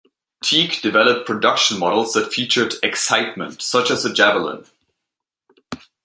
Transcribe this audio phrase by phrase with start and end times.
[0.43, 4.65] Teague developed production models that featured "excitement" such as the Javelin.